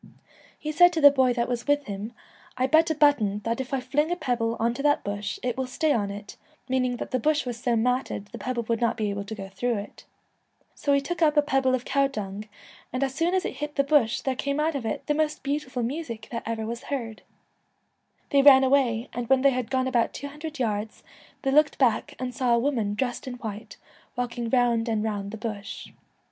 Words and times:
He 0.57 0.71
said 0.71 0.91
to 0.93 0.99
the 1.01 1.11
boy 1.11 1.31
that 1.33 1.47
was 1.47 1.67
with 1.67 1.83
him,' 1.85 2.13
I 2.57 2.65
bet 2.65 2.89
a 2.89 2.95
button 2.95 3.41
that 3.43 3.61
if 3.61 3.71
I 3.71 3.79
fling 3.79 4.09
a 4.09 4.15
pebble 4.15 4.57
on 4.59 4.73
to 4.73 4.81
that 4.81 5.03
bush 5.03 5.37
it 5.43 5.55
will 5.55 5.67
stay 5.67 5.93
on 5.93 6.09
it,' 6.09 6.37
meaning 6.67 6.93
i:hat 6.95 7.11
the 7.11 7.19
bush 7.19 7.45
was 7.45 7.59
so 7.61 7.75
matted 7.75 8.25
the 8.31 8.39
pebble 8.39 8.63
would 8.63 8.81
not 8.81 8.97
be 8.97 9.11
able 9.11 9.25
to 9.25 9.35
go 9.35 9.47
through 9.47 9.75
it. 9.77 10.05
So 10.73 10.93
he 10.93 11.01
took 11.01 11.21
up' 11.21 11.37
a 11.37 11.43
pebble 11.43 11.75
of 11.75 11.85
cow 11.85 12.07
dung, 12.07 12.45
and 12.91 13.03
as 13.03 13.11
105 13.13 13.13
The 13.13 13.15
soon 13.15 13.33
as 13.35 13.45
it 13.45 13.57
hit 13.59 13.75
the 13.75 13.83
bush 13.83 14.21
there 14.21 14.33
came 14.33 14.59
out 14.59 14.73
Celtic. 14.73 14.81
Twilight, 14.81 14.93
of 14.95 15.01
it 15.01 15.05
the 15.05 15.13
most 15.13 15.43
beautiful 15.43 15.83
music 15.83 16.29
that 16.31 16.41
ever 16.47 16.65
was 16.65 16.85
heard/ 16.85 17.21
They 18.31 18.41
ran 18.41 18.63
away, 18.63 19.07
and 19.13 19.29
when 19.29 19.43
they 19.43 19.51
had 19.51 19.69
gone 19.69 19.87
about 19.87 20.13
two 20.15 20.29
hundred 20.29 20.57
yards 20.57 21.03
they 21.43 21.51
looked 21.51 21.77
back 21.77 22.15
and 22.17 22.33
saw 22.33 22.55
a 22.55 22.59
woman 22.59 22.95
dressed 22.95 23.27
in 23.27 23.35
white, 23.35 23.77
walking 24.15 24.49
round 24.49 24.89
and 24.89 25.03
round 25.03 25.29
the 25.29 25.37
bush. 25.37 25.89